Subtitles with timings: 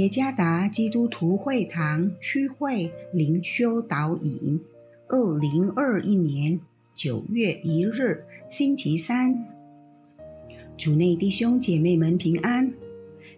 [0.00, 4.58] 耶加达基督徒会堂区会灵修导引，
[5.10, 6.58] 二零二一年
[6.94, 9.46] 九月一日，星期三，
[10.78, 12.72] 主内弟兄姐妹们平安。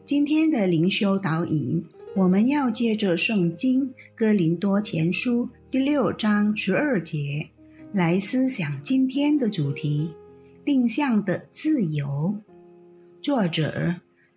[0.04, 7.48] 今天的灵修导引，我们要借着圣经哥林多前书第六章十二节
[7.92, 10.12] 来思想今天的主题：
[10.64, 12.36] 定向的自由。
[13.20, 13.96] 作者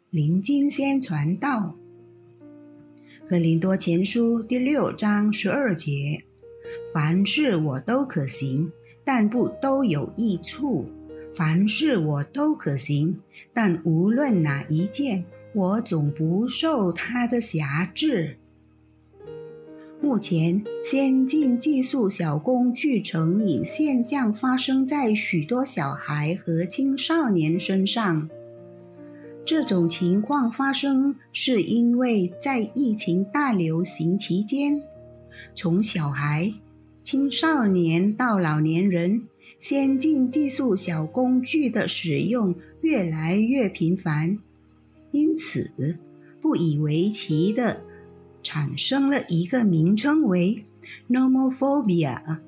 [0.10, 1.76] 林金仙传道。
[3.28, 6.24] 格林多前书第六章十二节：
[6.94, 8.72] 凡事我都可行，
[9.04, 10.86] 但不都有益处；
[11.34, 13.20] 凡事我都可行，
[13.52, 15.26] 但无论哪一件，
[15.56, 18.38] 我总不受他的辖制。
[20.00, 28.30] 目前，先进技术小工具成瘾现象发生在许多小孩和青少年身上。
[29.46, 34.82] 这种情况发生，是因为在疫情大流行期间，
[35.54, 36.52] 从小孩、
[37.04, 39.28] 青少年到老年人，
[39.60, 44.40] 先进技术小工具的使用越来越频繁，
[45.12, 46.00] 因此
[46.42, 47.84] 不以为奇的
[48.42, 50.66] 产生了一个名称为
[51.08, 52.40] “nomophobia”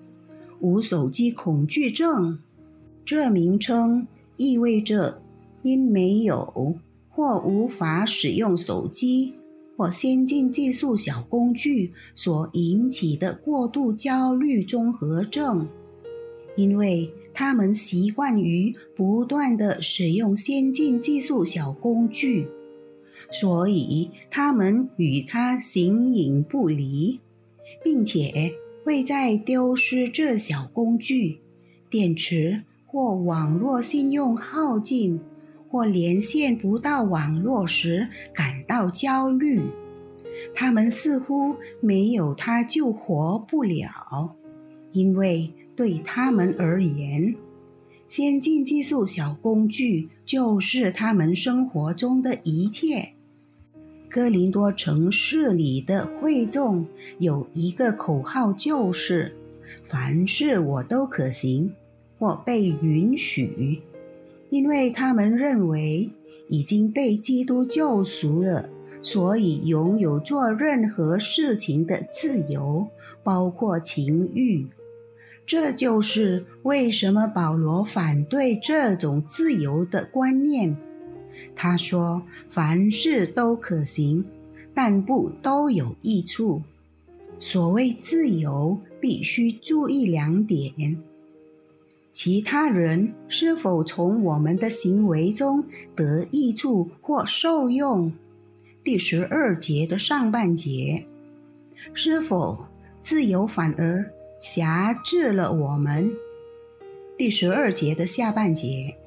[0.60, 2.40] 无手机恐惧症。
[3.06, 5.22] 这名称意味着
[5.62, 6.80] 因没有。
[7.18, 9.34] 或无法使用手机
[9.76, 15.68] 或先进技术小工具所引起的过度焦虑综合症，
[16.56, 22.48] 因为他们习惯于不断的使用先进技术小工具，
[23.32, 27.20] 所以他们与它形影不离，
[27.84, 28.54] 并且
[28.86, 31.40] 会在丢失这小工具、
[31.90, 35.20] 电池或网络信用耗尽。
[35.70, 39.62] 或连线不到网络时感到焦虑，
[40.54, 44.36] 他们似乎没有它就活不了，
[44.92, 47.36] 因为对他们而言，
[48.08, 53.14] 先进技术小工具就是他们生活中的一切。
[54.10, 56.88] 哥林多城市里的会众
[57.20, 59.36] 有一个口号，就是
[59.84, 61.74] “凡事我都可行，
[62.18, 63.82] 或被允许”。
[64.50, 66.12] 因为他们认为
[66.48, 68.70] 已经被基督救赎了，
[69.02, 72.88] 所以拥有做任何事情的自由，
[73.24, 74.68] 包括情欲。
[75.46, 80.76] 这就是为什么保罗反对这种自由的观念。
[81.56, 84.26] 他说：“凡事都可行，
[84.74, 86.64] 但不都有益处。”
[87.40, 91.02] 所谓自由，必须注意两点。
[92.30, 95.64] 其他人是否从我们的行为中
[95.96, 98.12] 得益处或受用？
[98.84, 101.06] 第十二节的上半节，
[101.94, 102.66] 是否
[103.00, 104.12] 自由反而
[104.42, 106.12] 辖制了我们？
[107.18, 108.98] 第十二节的下半节，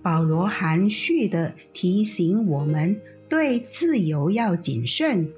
[0.00, 5.30] 保罗含蓄地提醒我们对自由要谨慎，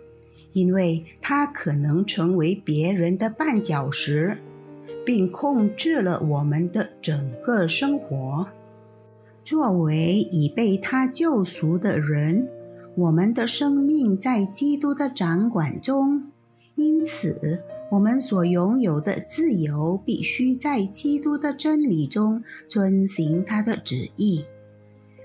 [0.53, 4.38] 因为它可能成为别人的绊脚石。
[5.08, 8.46] 并控制了我们的整个生活。
[9.42, 12.46] 作为已被他救赎的人，
[12.94, 16.24] 我们的生命在基督的掌管中，
[16.74, 24.44] 因此我们所拥有的自由必须在基督的真理中遵行他的旨意。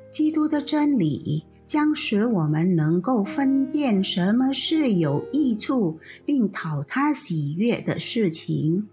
[0.10, 8.88] 基督的真理将使我们能够分辨什么是有益处并讨他喜悦的事情。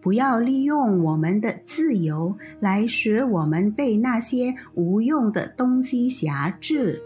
[0.00, 7.02] 不要利用我们的自由来使我们被那些无用的东西辖制，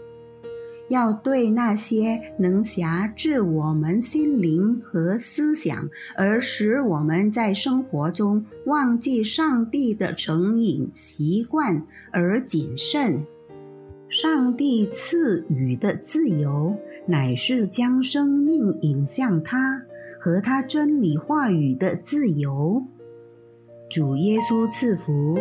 [0.89, 13.25] 要对那些能辖制我们心灵和思想，而使我们在生活中忘记上帝的成瘾习惯而谨慎。
[14.09, 16.75] 上帝赐予的自由，
[17.07, 19.81] 乃是将生命引向他。
[20.19, 22.83] 和他真理话语的自由，
[23.89, 25.37] 主耶稣赐福。